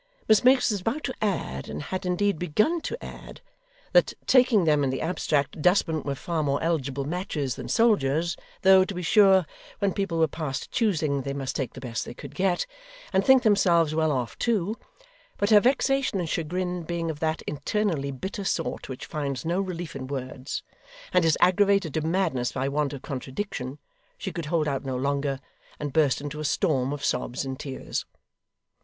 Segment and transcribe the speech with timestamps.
[0.27, 3.41] Miss Miggs was about to add, and had, indeed, begun to add,
[3.93, 8.83] that, taking them in the abstract, dustmen were far more eligible matches than soldiers, though,
[8.83, 9.45] to be sure,
[9.77, 12.65] when people were past choosing they must take the best they could get,
[13.13, 14.75] and think themselves well off too;
[15.37, 19.95] but her vexation and chagrin being of that internally bitter sort which finds no relief
[19.95, 20.63] in words,
[21.13, 23.77] and is aggravated to madness by want of contradiction,
[24.17, 25.39] she could hold out no longer,
[25.79, 28.07] and burst into a storm of sobs and tears.